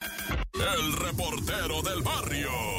[0.00, 2.76] El reportero del barrio.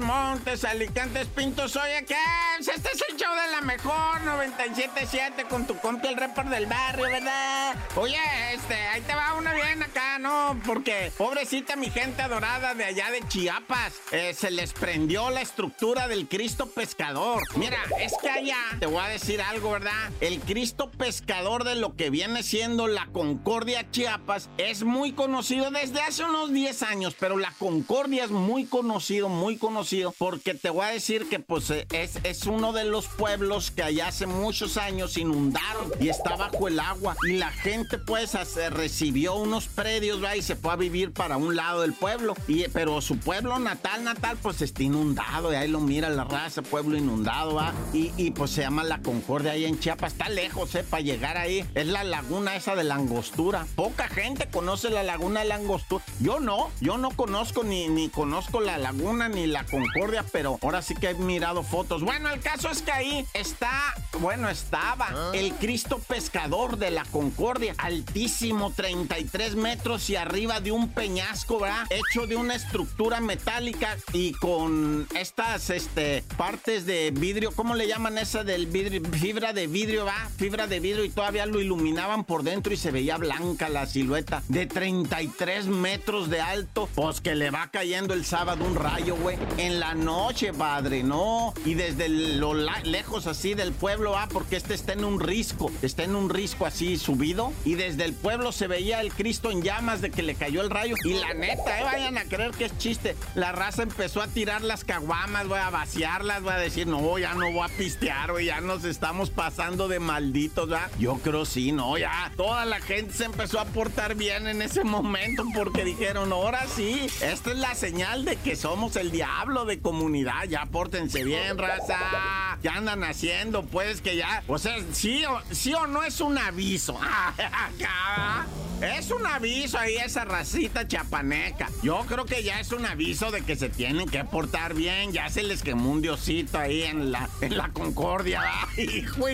[0.00, 2.16] Montes, Alicantes, Pintos, oye, ¿qué?
[2.60, 7.06] Este es el show de la mejor 97.7 con tu compi el report del barrio,
[7.06, 7.74] ¿verdad?
[7.96, 8.18] Oye,
[8.52, 10.58] este, ahí te va una bien acá, ¿no?
[10.64, 16.08] Porque, pobrecita mi gente adorada de allá de Chiapas, eh, se les prendió la estructura
[16.08, 17.42] del Cristo Pescador.
[17.56, 20.10] Mira, es que allá, te voy a decir algo, ¿verdad?
[20.20, 26.00] El Cristo Pescador de lo que viene siendo la Concordia Chiapas es muy conocido desde
[26.00, 30.86] hace unos 10 años, pero la Concordia es muy conocido, muy conocido porque te voy
[30.86, 34.76] a decir que pues eh, es, es uno de los pueblos que allá hace muchos
[34.76, 38.34] años inundaron y está bajo el agua y la gente pues
[38.70, 40.36] recibió unos predios ¿va?
[40.36, 44.04] y se fue a vivir para un lado del pueblo y pero su pueblo natal
[44.04, 48.30] natal pues está inundado y ahí lo mira la raza pueblo inundado va y, y
[48.30, 51.86] pues se llama la Concordia ahí en Chiapas está lejos eh para llegar ahí es
[51.86, 56.40] la laguna esa de la Angostura poca gente conoce la laguna de la Angostura yo
[56.40, 60.94] no yo no conozco ni ni conozco la laguna ni la Concordia, pero ahora sí
[60.94, 62.02] que he mirado fotos.
[62.02, 65.30] Bueno, el caso es que ahí está, bueno, estaba ah.
[65.34, 71.86] el Cristo pescador de la Concordia, altísimo, 33 metros y arriba de un peñasco, ¿verdad?
[71.90, 78.18] Hecho de una estructura metálica y con estas este, partes de vidrio, ¿cómo le llaman
[78.18, 79.02] esa del vidrio?
[79.12, 80.28] Fibra de vidrio, ¿va?
[80.36, 84.42] Fibra de vidrio y todavía lo iluminaban por dentro y se veía blanca la silueta
[84.48, 89.36] de 33 metros de alto, pues que le va cayendo el sábado un rayo, güey
[89.58, 91.54] en la noche, padre, no.
[91.64, 96.04] Y desde lo lejos así del pueblo, ah, porque este está en un risco, está
[96.04, 97.52] en un risco así subido.
[97.64, 100.70] Y desde el pueblo se veía el Cristo en llamas de que le cayó el
[100.70, 100.96] rayo.
[101.04, 103.16] Y la neta, eh, vayan a creer que es chiste.
[103.34, 107.34] La raza empezó a tirar las caguamas, voy a vaciarlas, voy a decir, no, ya
[107.34, 110.90] no voy a pistear, güey, ya nos estamos pasando de malditos, ¿verdad?
[110.98, 112.32] Yo creo sí, no, ya.
[112.36, 117.06] Toda la gente se empezó a portar bien en ese momento porque dijeron, ahora sí,
[117.20, 122.58] esta es la señal de que somos el diablo de comunidad, ya pórtense bien, raza.
[122.62, 123.62] ¿Qué andan haciendo?
[123.64, 126.98] Pues que ya, o sea, sí o, sí o no es un aviso.
[128.82, 131.70] Es un aviso ahí esa racita chapaneca.
[131.82, 135.12] Yo creo que ya es un aviso de que se tienen que portar bien.
[135.12, 138.42] Ya se les quemó un diosito ahí en la, en la concordia.
[138.76, 139.26] Hijo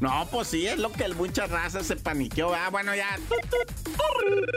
[0.00, 2.54] No, pues sí, es lo que el mucha raza se paniqueó.
[2.54, 3.18] Ah, bueno, ya.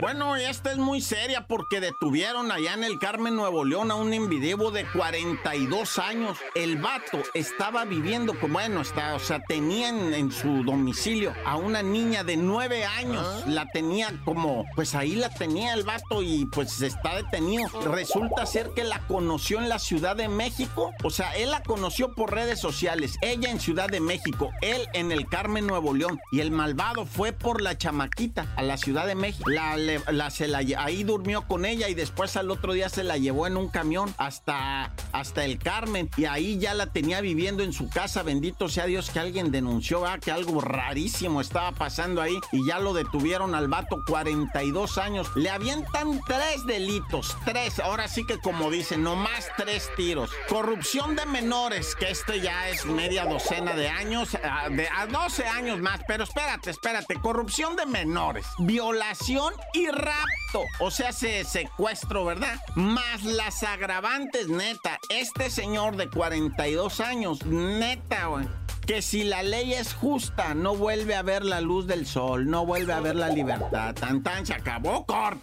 [0.00, 4.14] Bueno, esta es muy seria porque detuvieron allá en el Carmen Nuevo León a un
[4.14, 6.38] individuo de 42 años.
[6.54, 11.82] El vato estaba viviendo como, bueno, está, o sea, tenía en, su domicilio a una
[11.82, 13.26] niña de 9 años.
[13.26, 13.44] Ah.
[13.46, 17.66] La tenía como, pues ahí la tenía el vato y pues está detenido.
[17.80, 20.92] Resulta ser que la conoció en la Ciudad de México.
[21.02, 23.16] O sea, él la conoció por redes sociales.
[23.22, 26.20] Ella en Ciudad de México, él en el Carmen Nuevo León.
[26.30, 29.48] Y el malvado fue por la chamaquita a la Ciudad de México.
[29.48, 33.46] La, se la, ahí durmió con ella y después al otro día se la llevó
[33.46, 36.10] en un camión hasta, hasta el Carmen.
[36.18, 38.22] Y ahí ya la tenía viviendo en su casa.
[38.22, 42.38] Bendito sea Dios que alguien denunció que algo rarísimo estaba pasando ahí.
[42.52, 45.30] Y ya lo detuvieron al vato 42 años.
[45.36, 47.78] Le avientan tres delitos, tres.
[47.78, 50.30] Ahora sí que como dicen, nomás tres tiros.
[50.48, 55.46] Corrupción de menores, que este ya es media docena de años, a, de, a 12
[55.46, 56.00] años más.
[56.08, 57.14] Pero espérate, espérate.
[57.20, 60.64] Corrupción de menores, violación y rapto.
[60.80, 62.58] O sea, se secuestro, ¿verdad?
[62.74, 64.98] Más las agravantes, neta.
[65.10, 68.48] Este señor de 42 años, neta, güey
[68.88, 72.64] que si la ley es justa, no vuelve a ver la luz del sol, no
[72.64, 73.94] vuelve a ver la libertad.
[73.94, 75.36] Tan tan se acabó, corte.